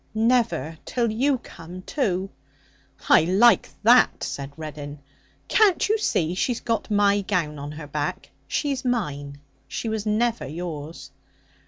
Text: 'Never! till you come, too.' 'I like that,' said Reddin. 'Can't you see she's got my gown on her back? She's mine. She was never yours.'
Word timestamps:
'Never! 0.15 0.79
till 0.83 1.11
you 1.11 1.37
come, 1.37 1.83
too.' 1.83 2.31
'I 3.07 3.25
like 3.25 3.69
that,' 3.83 4.23
said 4.23 4.51
Reddin. 4.57 4.97
'Can't 5.47 5.89
you 5.89 5.99
see 5.99 6.33
she's 6.33 6.59
got 6.61 6.89
my 6.89 7.21
gown 7.21 7.59
on 7.59 7.73
her 7.73 7.85
back? 7.85 8.31
She's 8.47 8.83
mine. 8.83 9.39
She 9.67 9.89
was 9.89 10.07
never 10.07 10.47
yours.' 10.47 11.11